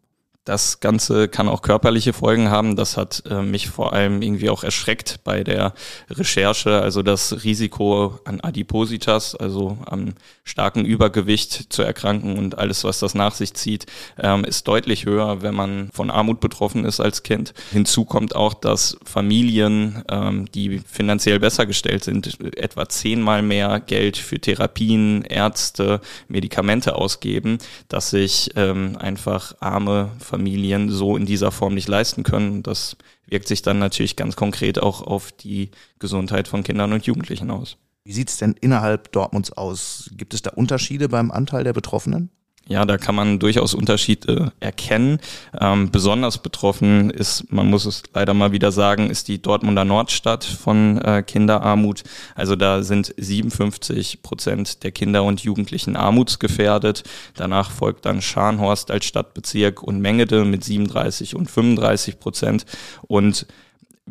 Das 0.50 0.80
Ganze 0.80 1.28
kann 1.28 1.48
auch 1.48 1.62
körperliche 1.62 2.12
Folgen 2.12 2.50
haben. 2.50 2.76
Das 2.76 2.98
hat 2.98 3.22
äh, 3.30 3.44
mich 3.44 3.70
vor 3.70 3.94
allem 3.94 4.24
irgendwie 4.24 4.50
auch 4.50 4.64
erschreckt 4.64 5.20
bei 5.24 5.44
der 5.44 5.76
Recherche. 6.10 6.82
Also 6.82 7.04
das 7.04 7.44
Risiko 7.44 8.20
an 8.26 8.42
Adipositas, 8.42 9.36
also 9.36 9.78
am 9.86 10.16
starken 10.44 10.86
Übergewicht 10.86 11.72
zu 11.72 11.84
erkranken 11.84 12.40
und 12.40 12.58
alles, 12.58 12.84
was 12.84 12.98
das 12.98 13.14
nach 13.14 13.36
sich 13.36 13.54
zieht, 13.54 13.86
ähm, 14.18 14.44
ist 14.44 14.68
deutlich 14.68 15.06
höher, 15.06 15.44
wenn 15.44 15.54
man 15.54 15.92
von 15.94 16.10
Armut 16.10 16.40
betroffen 16.40 16.84
ist 16.84 17.00
als 17.00 17.22
Kind. 17.22 17.54
Hinzu 17.72 18.04
kommt 18.04 18.36
auch, 18.36 18.56
dass 18.56 18.98
Familien, 19.04 20.04
ähm, 20.10 20.48
die 20.52 20.80
finanziell 20.80 21.40
besser 21.40 21.68
gestellt 21.68 22.04
sind, 22.04 22.40
etwa 22.58 22.90
zehnmal 22.90 23.44
mehr 23.44 23.80
Geld 23.82 24.18
für 24.18 24.40
Therapien, 24.40 25.26
Ärzte, 25.26 26.02
Medikamente 26.28 26.96
ausgeben, 26.96 27.60
dass 27.88 28.10
sich 28.10 28.50
ähm, 28.56 28.98
einfach 28.98 29.54
arme 29.60 30.10
Familien 30.18 30.39
Familien 30.40 30.90
so 30.90 31.18
in 31.18 31.26
dieser 31.26 31.52
Form 31.52 31.74
nicht 31.74 31.90
leisten 31.90 32.24
können. 32.24 32.64
Das 32.64 32.96
wirkt 33.28 33.50
sich 33.50 33.62
dann 33.62 33.78
natürlich 33.78 34.16
ganz 34.16 34.38
konkret 34.38 34.80
auch 34.80 35.02
auf 35.02 35.34
die 35.34 35.72
Gesundheit 36.00 36.48
von 36.48 36.64
Kindern 36.64 36.94
und 36.94 37.06
Jugendlichen 37.06 37.52
aus. 37.52 37.76
Wie 38.06 38.14
sieht 38.14 38.30
es 38.30 38.38
denn 38.38 38.56
innerhalb 38.62 39.12
Dortmunds 39.12 39.52
aus? 39.52 40.10
Gibt 40.16 40.34
es 40.34 40.42
da 40.42 40.52
Unterschiede 40.52 41.10
beim 41.10 41.30
Anteil 41.30 41.66
der 41.66 41.74
Betroffenen? 41.74 42.30
Ja, 42.70 42.86
da 42.86 43.00
kann 43.00 43.16
man 43.16 43.40
durchaus 43.40 43.74
Unterschiede 43.74 44.54
erkennen. 44.60 45.18
Ähm, 45.60 45.90
besonders 45.90 46.38
betroffen 46.38 47.10
ist, 47.10 47.52
man 47.52 47.68
muss 47.68 47.86
es 47.86 48.04
leider 48.14 48.36
mal 48.36 48.52
wieder 48.52 48.72
sagen, 48.72 49.10
ist 49.10 49.28
die 49.28 49.42
Dortmunder 49.42 49.86
Nordstadt 49.86 50.44
von 50.44 51.02
äh, 51.02 51.24
Kinderarmut. 51.26 52.04
Also 52.36 52.56
da 52.56 52.84
sind 52.84 53.12
57 53.18 54.22
Prozent 54.22 54.84
der 54.84 54.92
Kinder 54.92 55.24
und 55.24 55.42
Jugendlichen 55.42 55.96
armutsgefährdet. 55.96 57.02
Danach 57.34 57.72
folgt 57.72 58.06
dann 58.06 58.22
Scharnhorst 58.22 58.92
als 58.92 59.06
Stadtbezirk 59.06 59.82
und 59.82 60.00
Mengede 60.00 60.46
mit 60.46 60.64
37 60.64 61.36
und 61.36 61.50
35 61.50 62.20
Prozent. 62.20 62.68
Und 63.02 63.48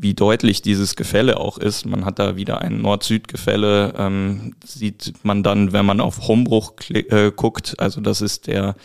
wie 0.01 0.15
deutlich 0.15 0.63
dieses 0.63 0.97
Gefälle 0.97 1.39
auch 1.39 1.59
ist. 1.59 1.87
Man 1.87 2.05
hat 2.05 2.19
da 2.19 2.37
wieder 2.37 2.61
ein 2.61 2.81
Nord-Süd-Gefälle, 2.81 3.95
ähm, 3.97 4.55
sieht 4.65 5.15
man 5.23 5.43
dann, 5.43 5.73
wenn 5.73 5.87
man 5.87 6.01
auf 6.01 6.29
Hombruch 6.29 6.75
äh, 6.91 7.33
guckt, 7.35 7.75
also 7.79 8.01
das 8.01 8.21
ist 8.21 8.47
der 8.47 8.77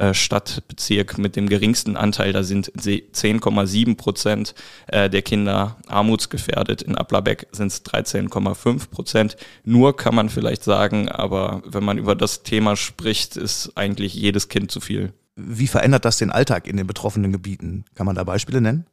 äh, 0.00 0.14
Stadtbezirk 0.14 1.18
mit 1.18 1.36
dem 1.36 1.48
geringsten 1.48 1.94
Anteil. 1.96 2.32
Da 2.32 2.42
sind 2.42 2.72
10,7 2.72 3.96
Prozent 3.96 4.54
äh, 4.86 5.10
der 5.10 5.20
Kinder 5.20 5.76
armutsgefährdet. 5.88 6.80
In 6.80 6.96
Applerbeck 6.96 7.48
sind 7.52 7.66
es 7.66 7.84
13,5 7.84 8.88
Prozent. 8.88 9.36
Nur 9.62 9.94
kann 9.94 10.14
man 10.14 10.30
vielleicht 10.30 10.64
sagen, 10.64 11.10
aber 11.10 11.62
wenn 11.66 11.84
man 11.84 11.98
über 11.98 12.14
das 12.14 12.42
Thema 12.42 12.76
spricht, 12.76 13.36
ist 13.36 13.72
eigentlich 13.76 14.14
jedes 14.14 14.48
Kind 14.48 14.70
zu 14.70 14.80
viel. 14.80 15.12
Wie 15.36 15.66
verändert 15.66 16.06
das 16.06 16.16
den 16.16 16.30
Alltag 16.30 16.66
in 16.66 16.78
den 16.78 16.86
betroffenen 16.86 17.30
Gebieten? 17.32 17.84
Kann 17.94 18.06
man 18.06 18.16
da 18.16 18.24
Beispiele 18.24 18.62
nennen? 18.62 18.86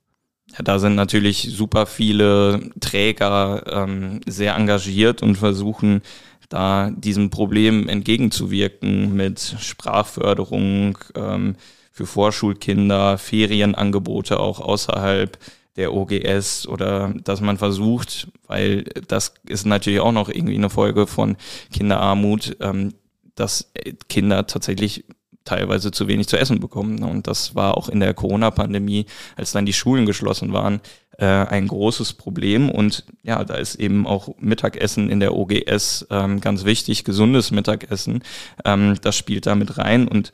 Ja, 0.53 0.63
da 0.63 0.79
sind 0.79 0.95
natürlich 0.95 1.49
super 1.51 1.85
viele 1.85 2.69
Träger 2.79 3.63
ähm, 3.67 4.21
sehr 4.25 4.55
engagiert 4.55 5.21
und 5.21 5.35
versuchen 5.35 6.01
da 6.49 6.91
diesem 6.91 7.29
Problem 7.29 7.89
entgegenzuwirken 7.89 9.13
mit 9.13 9.55
Sprachförderung 9.59 10.97
ähm, 11.15 11.55
für 11.91 12.05
Vorschulkinder, 12.05 13.17
Ferienangebote 13.17 14.39
auch 14.39 14.59
außerhalb 14.59 15.37
der 15.75 15.93
OGS 15.93 16.67
oder 16.67 17.13
dass 17.23 17.41
man 17.41 17.57
versucht, 17.57 18.27
weil 18.47 18.83
das 19.07 19.33
ist 19.47 19.65
natürlich 19.65 19.99
auch 19.99 20.11
noch 20.11 20.29
irgendwie 20.29 20.55
eine 20.55 20.69
Folge 20.69 21.05
von 21.07 21.37
Kinderarmut, 21.71 22.57
ähm, 22.61 22.93
dass 23.35 23.71
Kinder 24.09 24.47
tatsächlich 24.47 25.05
teilweise 25.47 25.91
zu 25.91 26.07
wenig 26.07 26.27
zu 26.27 26.37
essen 26.37 26.59
bekommen. 26.59 27.03
Und 27.03 27.27
das 27.27 27.55
war 27.55 27.77
auch 27.77 27.89
in 27.89 27.99
der 27.99 28.13
Corona-Pandemie, 28.13 29.05
als 29.35 29.51
dann 29.51 29.65
die 29.65 29.73
Schulen 29.73 30.05
geschlossen 30.05 30.53
waren, 30.53 30.81
äh, 31.17 31.25
ein 31.25 31.67
großes 31.67 32.13
Problem. 32.13 32.69
Und 32.69 33.05
ja, 33.23 33.43
da 33.43 33.55
ist 33.55 33.75
eben 33.75 34.05
auch 34.05 34.35
Mittagessen 34.39 35.09
in 35.09 35.19
der 35.19 35.35
OGS 35.35 36.07
ähm, 36.09 36.41
ganz 36.41 36.65
wichtig, 36.65 37.03
gesundes 37.03 37.51
Mittagessen. 37.51 38.23
Ähm, 38.65 38.95
das 39.01 39.15
spielt 39.15 39.45
da 39.45 39.55
mit 39.55 39.77
rein. 39.77 40.07
Und 40.07 40.31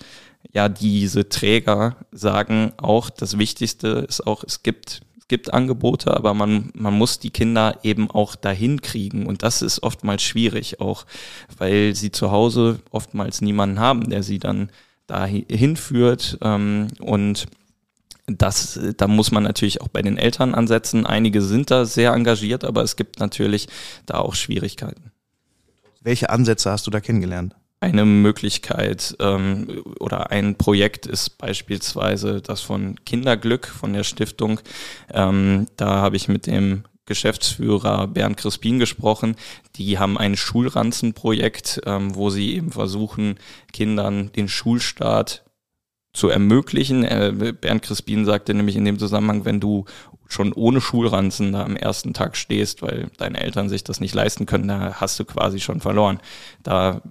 ja, 0.51 0.67
diese 0.67 1.29
Träger 1.29 1.95
sagen 2.11 2.73
auch, 2.77 3.09
das 3.09 3.37
Wichtigste 3.37 4.05
ist 4.07 4.25
auch, 4.25 4.43
es 4.43 4.63
gibt 4.63 5.01
gibt 5.29 5.51
Angebote, 5.51 6.15
aber 6.15 6.35
man, 6.35 6.69
man 6.75 6.93
muss 6.93 7.17
die 7.17 7.31
Kinder 7.31 7.79
eben 7.81 8.11
auch 8.11 8.35
dahin 8.35 8.81
kriegen. 8.81 9.25
Und 9.25 9.41
das 9.41 9.63
ist 9.63 9.81
oftmals 9.81 10.21
schwierig, 10.21 10.79
auch 10.79 11.07
weil 11.57 11.95
sie 11.95 12.11
zu 12.11 12.29
Hause 12.29 12.81
oftmals 12.91 13.41
niemanden 13.41 13.79
haben, 13.79 14.11
der 14.11 14.21
sie 14.21 14.37
dann 14.37 14.69
da 15.07 15.25
hinführt. 15.25 16.37
Ähm, 16.41 16.87
und 16.99 17.45
das, 18.27 18.79
da 18.97 19.07
muss 19.07 19.31
man 19.31 19.43
natürlich 19.43 19.81
auch 19.81 19.89
bei 19.89 20.01
den 20.01 20.17
Eltern 20.17 20.55
ansetzen. 20.55 21.05
Einige 21.05 21.41
sind 21.41 21.71
da 21.71 21.85
sehr 21.85 22.13
engagiert, 22.13 22.63
aber 22.63 22.81
es 22.83 22.95
gibt 22.95 23.19
natürlich 23.19 23.67
da 24.05 24.19
auch 24.19 24.35
Schwierigkeiten. 24.35 25.11
Welche 26.01 26.29
Ansätze 26.29 26.71
hast 26.71 26.87
du 26.87 26.91
da 26.91 26.99
kennengelernt? 26.99 27.55
Eine 27.79 28.05
Möglichkeit 28.05 29.13
ähm, 29.19 29.83
oder 29.99 30.31
ein 30.31 30.55
Projekt 30.55 31.05
ist 31.05 31.37
beispielsweise 31.37 32.41
das 32.41 32.61
von 32.61 32.95
Kinderglück 33.05 33.67
von 33.67 33.91
der 33.91 34.05
Stiftung. 34.05 34.61
Ähm, 35.11 35.67
da 35.75 35.97
habe 35.97 36.15
ich 36.15 36.29
mit 36.29 36.47
dem 36.47 36.85
Geschäftsführer 37.05 38.07
Bernd 38.07 38.37
Crispin 38.37 38.79
gesprochen. 38.79 39.35
Die 39.75 39.99
haben 39.99 40.17
ein 40.17 40.35
Schulranzenprojekt, 40.35 41.81
ähm, 41.85 42.15
wo 42.15 42.29
sie 42.29 42.55
eben 42.55 42.71
versuchen, 42.71 43.35
Kindern 43.71 44.31
den 44.31 44.47
Schulstart 44.47 45.43
zu 46.13 46.29
ermöglichen. 46.29 47.03
Äh, 47.03 47.53
Bernd 47.59 47.81
Crispin 47.81 48.25
sagte 48.25 48.53
nämlich 48.53 48.75
in 48.75 48.85
dem 48.85 48.99
Zusammenhang, 48.99 49.45
wenn 49.45 49.59
du 49.59 49.85
schon 50.27 50.53
ohne 50.53 50.81
Schulranzen 50.81 51.51
da 51.51 51.63
am 51.63 51.75
ersten 51.75 52.13
Tag 52.13 52.37
stehst, 52.37 52.81
weil 52.81 53.09
deine 53.17 53.39
Eltern 53.39 53.69
sich 53.69 53.83
das 53.83 53.99
nicht 53.99 54.15
leisten 54.15 54.45
können, 54.45 54.67
da 54.67 54.95
hast 54.95 55.19
du 55.19 55.25
quasi 55.25 55.59
schon 55.59 55.81
verloren. 55.81 56.19
Da 56.63 57.01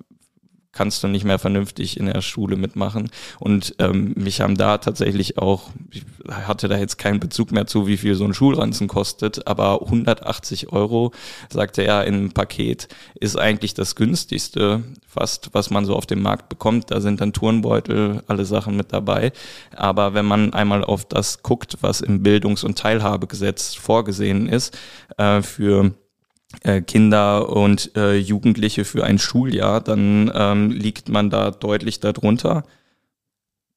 kannst 0.73 1.05
du 1.05 1.09
nicht 1.09 1.25
mehr 1.25 1.39
vernünftig 1.39 1.99
in 1.99 2.07
der 2.07 2.23
Schule 2.23 2.57
mitmachen. 2.57 3.11
Und 3.39 3.75
ähm, 3.79 4.15
mich 4.17 4.41
haben 4.41 4.57
da 4.57 4.79
tatsächlich 4.79 5.39
auch, 5.39 5.71
ich 5.91 6.03
hatte 6.31 6.69
da 6.69 6.79
jetzt 6.79 6.97
keinen 6.97 7.21
Bezug 7.21 7.53
mehr 7.53 7.67
zu, 7.67 7.87
wie 7.87 7.99
viel 7.99 8.15
so 8.15 8.25
ein 8.25 8.35
Schulranzen 8.35 8.89
kostet, 8.89 9.47
aber 9.47 9.83
180 9.83 10.73
Euro, 10.73 11.13
sagte 11.51 11.83
er, 11.83 12.07
im 12.07 12.33
Paket 12.33 12.89
ist 13.15 13.37
eigentlich 13.37 13.75
das 13.75 13.97
günstigste, 13.97 14.83
fast, 15.07 15.51
was 15.53 15.69
man 15.69 15.85
so 15.85 15.95
auf 15.95 16.07
dem 16.07 16.23
Markt 16.23 16.49
bekommt. 16.49 16.91
Da 16.91 17.01
sind 17.03 17.21
dann 17.21 17.35
Turnbeutel, 17.35 18.23
alle 18.27 18.47
Sachen 18.47 18.77
mit 18.77 18.93
dabei. 18.93 19.33
Aber 19.77 20.15
wenn 20.15 20.25
man 20.25 20.55
einmal 20.55 20.83
auf 20.83 21.05
das 21.05 21.43
guckt, 21.43 21.79
was 21.83 22.01
im 22.01 22.23
Bildungs- 22.23 22.65
und 22.65 22.79
Teilhabegesetz 22.79 23.75
vorgesehen 23.75 24.49
ist, 24.49 24.77
äh, 25.19 25.43
für 25.43 25.93
Kinder 26.83 27.49
und 27.49 27.97
äh, 27.97 28.17
Jugendliche 28.17 28.85
für 28.85 29.05
ein 29.05 29.19
Schuljahr, 29.19 29.81
dann 29.81 30.31
ähm, 30.35 30.71
liegt 30.71 31.09
man 31.09 31.31
da 31.31 31.51
deutlich 31.51 32.01
darunter. 32.01 32.65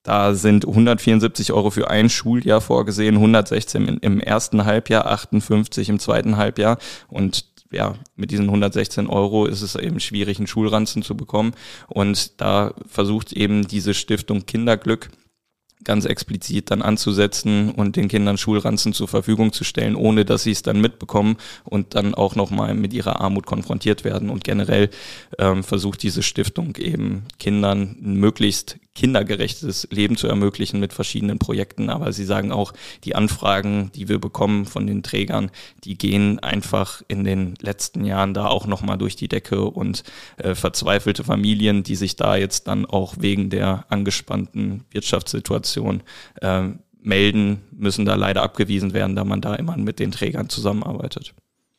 Da 0.03 0.36
sind 0.36 0.67
174 0.67 1.51
Euro 1.51 1.72
für 1.72 1.89
ein 1.89 2.10
Schuljahr 2.10 2.62
vorgesehen, 2.62 3.15
116 3.15 3.98
im 4.01 4.20
ersten 4.20 4.65
Halbjahr, 4.65 5.08
58 5.08 5.89
im 5.89 6.00
zweiten 6.00 6.38
Halbjahr. 6.38 6.77
Und 7.08 7.46
ja, 7.72 7.96
mit 8.15 8.29
diesen 8.29 8.46
116 8.46 9.08
Euro 9.08 9.48
ist 9.48 9.63
es 9.63 9.75
eben 9.75 10.00
schwierig, 10.00 10.38
einen 10.38 10.46
Schulranzen 10.46 11.01
zu 11.01 11.17
bekommen. 11.17 11.53
Und 11.88 12.39
da 12.39 12.74
versucht 12.88 13.34
eben 13.34 13.67
diese 13.67 13.96
Stiftung 13.96 14.46
Kinderglück 14.46 15.10
ganz 15.86 16.06
explizit 16.06 16.72
dann 16.72 16.82
anzusetzen 16.82 17.72
und 17.72 17.96
den 17.96 18.08
Kindern 18.08 18.38
Schulranzen 18.38 18.94
zur 18.94 19.08
Verfügung 19.08 19.54
zu 19.54 19.63
stellen, 19.63 19.96
ohne 19.96 20.25
dass 20.25 20.44
sie 20.44 20.51
es 20.51 20.62
dann 20.62 20.82
mitbekommen 20.82 21.38
und 21.63 21.96
dann 21.96 22.13
auch 22.13 22.36
nochmal 22.36 22.74
mit 22.75 22.94
ihrer 22.94 23.22
Armut 23.22 23.46
konfrontiert 23.46 24.04
werden. 24.04 24.30
Und 24.30 24.44
generell 24.44 24.89
ähm, 25.39 25.63
versucht 25.63 26.04
diese 26.04 26.24
Stiftung 26.24 26.75
eben 26.75 27.24
Kindern 27.39 27.96
möglichst 28.01 28.77
kindergerechtes 28.96 29.88
Leben 29.92 30.16
zu 30.16 30.28
ermöglichen 30.28 30.80
mit 30.80 30.94
verschiedenen 30.94 31.38
Projekten. 31.38 31.90
Aber 31.90 32.12
sie 32.14 32.25
sagen 32.25 32.52
auch, 32.52 32.74
die 33.04 33.14
Anfragen, 33.14 33.92
die 33.94 34.10
wir 34.10 34.20
bekommen 34.20 34.66
von 34.66 34.88
den 34.88 35.04
Trägern, 35.04 35.52
die 35.84 35.98
gehen 35.98 36.40
einfach 36.40 37.02
in 37.08 37.24
den 37.24 37.56
letzten 37.62 38.06
Jahren 38.06 38.34
da 38.34 38.48
auch 38.48 38.66
nochmal 38.66 38.98
durch 38.98 39.16
die 39.16 39.28
Decke 39.28 39.66
und 39.66 40.04
äh, 40.38 40.56
verzweifelte 40.56 41.24
Familien, 41.24 41.84
die 41.84 41.96
sich 41.96 42.16
da 42.16 42.38
jetzt 42.38 42.68
dann 42.68 42.86
auch 42.86 43.16
wegen 43.20 43.50
der 43.50 43.86
angespannten 43.90 44.86
Wirtschaftssituation 44.92 46.02
äh, 46.42 46.70
melden, 47.02 47.62
müssen 47.72 48.06
da 48.06 48.16
leider 48.16 48.42
abgewiesen 48.42 48.94
werden, 48.94 49.16
da 49.16 49.24
man 49.24 49.42
da 49.42 49.56
immer 49.56 49.78
mit 49.78 50.00
den 50.00 50.12
Trägern 50.12 50.50
zusammenarbeitet. 50.50 51.34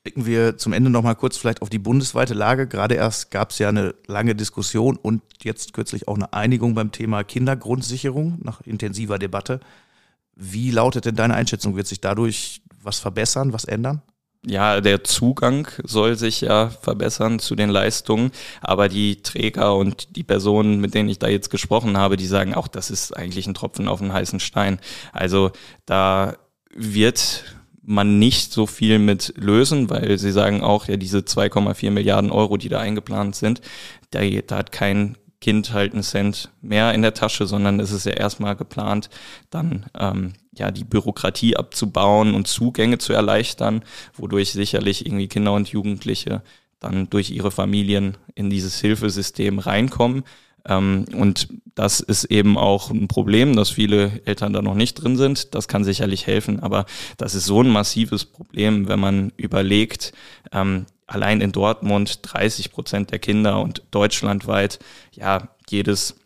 Blicken 0.07 0.25
wir 0.25 0.57
zum 0.57 0.73
Ende 0.73 0.89
nochmal 0.89 1.17
kurz 1.17 1.37
vielleicht 1.37 1.63
auf 1.63 1.69
die 1.69 1.81
bundesweite 1.81 2.33
Lage. 2.33 2.69
Gerade 2.69 2.95
erst 2.95 3.33
gab 3.33 3.51
es 3.51 3.59
ja 3.59 3.71
eine 3.71 3.93
lange 4.07 4.37
Diskussion 4.37 4.97
und 4.97 5.21
jetzt 5.43 5.73
kürzlich 5.73 6.07
auch 6.07 6.15
eine 6.15 6.33
Einigung 6.33 6.77
beim 6.77 6.93
Thema 6.93 7.25
Kindergrundsicherung 7.25 8.39
nach 8.41 8.61
intensiver 8.61 9.19
Debatte. 9.19 9.59
Wie 10.37 10.71
lautet 10.71 11.07
denn 11.07 11.17
deine 11.17 11.35
Einschätzung? 11.35 11.75
Wird 11.75 11.89
sich 11.89 12.01
dadurch 12.01 12.63
was 12.81 13.01
verbessern, 13.01 13.53
was 13.53 13.65
ändern? 13.65 14.01
Ja, 14.47 14.81
der 14.81 15.03
Zugang 15.03 15.67
soll 15.83 16.15
sich 16.15 16.43
ja 16.43 16.69
verbessern 16.69 17.41
zu 17.41 17.57
den 17.57 17.71
Leistungen, 17.71 18.31
aber 18.61 18.89
die 18.89 19.23
Träger 19.23 19.75
und 19.75 20.15
die 20.15 20.23
Personen, 20.23 20.79
mit 20.79 20.95
denen 20.95 21.09
ich 21.09 21.19
da 21.19 21.27
jetzt 21.27 21.51
gesprochen 21.51 21.97
habe, 21.97 22.17
die 22.17 22.29
sagen 22.29 22.55
auch, 22.55 22.69
das 22.69 22.93
ist 22.93 23.11
eigentlich 23.11 23.49
ein 23.49 23.55
Tropfen 23.55 23.89
auf 23.89 24.01
einen 24.01 24.13
heißen 24.13 24.39
Stein. 24.39 24.79
Also 25.13 25.51
da 25.85 26.37
wird 26.73 27.43
man 27.87 28.19
nicht 28.19 28.53
so 28.53 28.67
viel 28.67 28.99
mit 28.99 29.33
lösen, 29.37 29.89
weil 29.89 30.19
sie 30.19 30.33
sagen 30.33 30.61
auch, 30.61 30.89
ja, 30.89 30.97
diese 30.97 31.19
2,4 31.19 31.91
Milliarden 31.91 32.33
Euro, 32.33 32.57
die 32.57 32.69
da 32.69 32.81
eingeplant 32.81 33.37
sind, 33.37 33.61
da, 34.11 34.21
da 34.23 34.57
hat 34.57 34.73
kein 34.73 35.17
Kind 35.41 35.73
halt 35.73 35.93
einen 35.93 36.03
Cent 36.03 36.51
mehr 36.61 36.93
in 36.95 37.03
der 37.03 37.15
Tasche, 37.15 37.47
sondern 37.47 37.79
es 37.79 37.93
ist 37.93 38.07
ja 38.07 38.13
erstmal 38.13 38.57
geplant, 38.57 39.09
dann 39.51 39.87
ähm, 39.97 40.33
ja 40.53 40.71
die 40.71 40.85
Bürokratie 40.85 41.57
abzubauen 41.57 42.35
und 42.35 42.49
Zugänge 42.49 42.99
zu 42.99 43.13
erleichtern, 43.13 43.85
wodurch 44.15 44.53
sicherlich 44.53 45.07
irgendwie 45.07 45.29
Kinder 45.29 45.53
und 45.53 45.69
Jugendliche 45.69 46.43
dann 46.81 47.09
durch 47.09 47.31
ihre 47.31 47.51
Familien 47.51 48.17
in 48.35 48.51
dieses 48.51 48.81
Hilfesystem 48.81 49.59
reinkommen. 49.59 50.25
Ähm, 50.69 51.07
und 51.15 51.49
das 51.75 52.01
ist 52.01 52.25
eben 52.25 52.57
auch 52.59 52.91
ein 52.91 53.09
Problem, 53.09 53.55
dass 53.55 53.71
viele 53.71 54.21
Eltern 54.25 54.53
da 54.53 54.63
noch 54.63 54.75
nicht 54.75 54.95
drin 54.95 55.17
sind. 55.17 55.55
Das 55.55 55.69
kann 55.69 55.85
sicherlich 55.85 56.27
helfen, 56.27 56.61
aber 56.61 56.87
das 57.19 57.35
ist 57.35 57.47
so 57.47 57.63
ein 57.63 57.69
massives 57.69 58.25
Problem, 58.25 58.89
wenn 58.89 58.99
man 59.01 59.33
überlegt, 59.37 60.13
ähm, 60.53 60.87
allein 61.07 61.41
in 61.41 61.53
Dortmund 61.53 62.21
30 62.23 62.73
Prozent 62.73 63.11
der 63.11 63.19
Kinder 63.19 63.61
und 63.61 63.83
deutschlandweit, 63.91 64.79
ja, 65.13 65.49
jedes, 65.69 66.17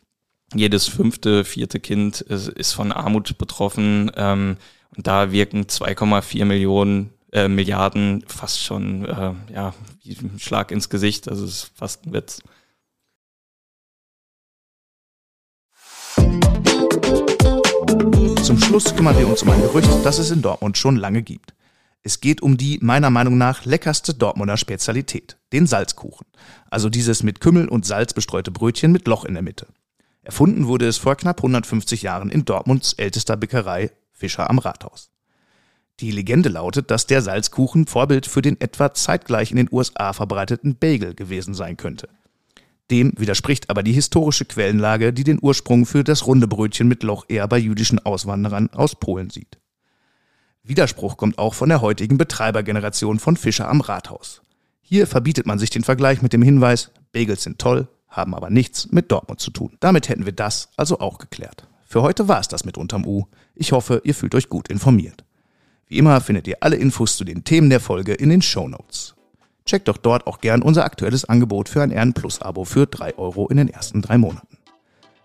jedes 0.54 0.88
fünfte, 0.88 1.44
vierte 1.44 1.80
Kind 1.80 2.20
ist, 2.20 2.48
ist 2.48 2.72
von 2.72 2.92
Armut 2.92 3.36
betroffen. 3.38 4.10
Ähm, 4.16 4.56
und 4.96 5.06
da 5.06 5.32
wirken 5.32 5.64
2,4 5.64 6.44
Millionen 6.44 7.10
äh, 7.32 7.48
Milliarden 7.48 8.24
fast 8.26 8.60
schon 8.62 9.04
äh, 9.04 9.32
ja, 9.52 9.74
wie 10.02 10.16
ein 10.16 10.38
Schlag 10.38 10.70
ins 10.70 10.88
Gesicht. 10.88 11.26
Das 11.26 11.38
ist 11.38 11.70
fast 11.74 12.06
ein 12.06 12.12
Witz. 12.12 12.42
Zum 18.42 18.58
Schluss 18.58 18.96
kümmern 18.96 19.18
wir 19.18 19.28
uns 19.28 19.42
um 19.42 19.50
ein 19.50 19.60
Gerücht, 19.60 19.88
das 20.02 20.18
es 20.18 20.30
in 20.30 20.42
Dortmund 20.42 20.76
schon 20.76 20.96
lange 20.96 21.22
gibt. 21.22 21.54
Es 22.02 22.20
geht 22.20 22.42
um 22.42 22.56
die 22.56 22.78
meiner 22.80 23.10
Meinung 23.10 23.38
nach 23.38 23.64
leckerste 23.64 24.14
Dortmunder 24.14 24.56
Spezialität, 24.56 25.36
den 25.52 25.66
Salzkuchen. 25.66 26.26
Also 26.70 26.88
dieses 26.88 27.22
mit 27.22 27.40
Kümmel 27.40 27.68
und 27.68 27.84
Salz 27.84 28.14
bestreute 28.14 28.50
Brötchen 28.50 28.92
mit 28.92 29.06
Loch 29.06 29.24
in 29.24 29.34
der 29.34 29.42
Mitte. 29.42 29.66
Erfunden 30.22 30.66
wurde 30.66 30.86
es 30.86 30.96
vor 30.96 31.16
knapp 31.16 31.38
150 31.38 32.02
Jahren 32.02 32.30
in 32.30 32.44
Dortmunds 32.44 32.94
ältester 32.94 33.36
Bäckerei 33.36 33.90
Fischer 34.12 34.48
am 34.48 34.58
Rathaus. 34.58 35.10
Die 36.00 36.10
Legende 36.10 36.48
lautet, 36.48 36.90
dass 36.90 37.06
der 37.06 37.20
Salzkuchen 37.20 37.86
Vorbild 37.86 38.26
für 38.26 38.42
den 38.42 38.60
etwa 38.60 38.94
zeitgleich 38.94 39.50
in 39.50 39.58
den 39.58 39.68
USA 39.70 40.12
verbreiteten 40.12 40.76
Bagel 40.76 41.14
gewesen 41.14 41.52
sein 41.54 41.76
könnte. 41.76 42.08
Dem 42.90 43.12
widerspricht 43.16 43.70
aber 43.70 43.82
die 43.82 43.92
historische 43.92 44.44
Quellenlage, 44.44 45.12
die 45.12 45.24
den 45.24 45.38
Ursprung 45.40 45.86
für 45.86 46.02
das 46.02 46.26
runde 46.26 46.48
Brötchen 46.48 46.88
mit 46.88 47.02
Loch 47.02 47.24
eher 47.28 47.46
bei 47.46 47.58
jüdischen 47.58 47.98
Auswanderern 48.00 48.70
aus 48.72 48.96
Polen 48.96 49.30
sieht. 49.30 49.58
Widerspruch 50.64 51.16
kommt 51.16 51.38
auch 51.38 51.54
von 51.54 51.68
der 51.68 51.80
heutigen 51.80 52.18
Betreibergeneration 52.18 53.18
von 53.18 53.36
Fischer 53.36 53.68
am 53.68 53.80
Rathaus. 53.80 54.42
Hier 54.82 55.06
verbietet 55.06 55.46
man 55.46 55.58
sich 55.58 55.70
den 55.70 55.84
Vergleich 55.84 56.20
mit 56.20 56.32
dem 56.32 56.42
Hinweis, 56.42 56.90
Bagels 57.12 57.44
sind 57.44 57.58
toll, 57.58 57.88
haben 58.08 58.34
aber 58.34 58.50
nichts 58.50 58.90
mit 58.90 59.10
Dortmund 59.12 59.40
zu 59.40 59.52
tun. 59.52 59.76
Damit 59.78 60.08
hätten 60.08 60.26
wir 60.26 60.32
das 60.32 60.68
also 60.76 60.98
auch 60.98 61.18
geklärt. 61.18 61.68
Für 61.86 62.02
heute 62.02 62.28
war 62.28 62.40
es 62.40 62.48
das 62.48 62.64
mit 62.64 62.76
Unterm 62.76 63.06
U. 63.06 63.24
Ich 63.54 63.72
hoffe, 63.72 64.00
ihr 64.04 64.14
fühlt 64.14 64.34
euch 64.34 64.48
gut 64.48 64.68
informiert. 64.68 65.24
Wie 65.86 65.98
immer 65.98 66.20
findet 66.20 66.46
ihr 66.48 66.58
alle 66.60 66.76
Infos 66.76 67.16
zu 67.16 67.24
den 67.24 67.44
Themen 67.44 67.70
der 67.70 67.80
Folge 67.80 68.14
in 68.14 68.30
den 68.30 68.42
Show 68.42 68.68
Notes. 68.68 69.14
Checkt 69.70 69.86
doch 69.86 69.98
dort 69.98 70.26
auch 70.26 70.40
gern 70.40 70.62
unser 70.62 70.84
aktuelles 70.84 71.26
Angebot 71.26 71.68
für 71.68 71.80
ein 71.80 71.92
Ehren 71.92 72.12
Plus 72.12 72.42
Abo 72.42 72.64
für 72.64 72.88
drei 72.88 73.16
Euro 73.16 73.46
in 73.46 73.56
den 73.56 73.68
ersten 73.68 74.02
drei 74.02 74.18
Monaten. 74.18 74.58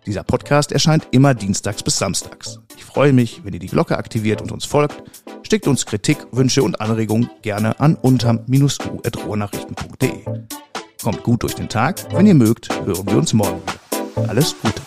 Dieser 0.06 0.22
Podcast 0.22 0.72
erscheint 0.72 1.08
immer 1.10 1.34
dienstags 1.34 1.82
bis 1.82 1.98
samstags. 1.98 2.60
Ich 2.78 2.86
freue 2.86 3.12
mich, 3.12 3.44
wenn 3.44 3.56
ihr 3.56 3.60
die 3.60 3.66
Glocke 3.66 3.98
aktiviert 3.98 4.44
und 4.44 4.52
uns 4.52 4.66
folgt. 4.66 5.02
Schickt 5.50 5.68
uns 5.68 5.88
Kritik, 5.88 6.28
Wünsche 6.32 6.62
und 6.62 6.80
Anregungen 6.80 7.28
gerne 7.42 7.80
an 7.80 7.96
unterm-u.ruhrnachrichten.de. 7.96 10.26
Kommt 11.02 11.24
gut 11.24 11.42
durch 11.42 11.56
den 11.56 11.68
Tag. 11.68 12.06
Wenn 12.14 12.28
ihr 12.28 12.36
mögt, 12.36 12.70
hören 12.86 13.08
wir 13.08 13.18
uns 13.18 13.34
morgen 13.34 13.64
wieder. 13.64 13.74
Alles 14.30 14.54
Gute. 14.62 14.80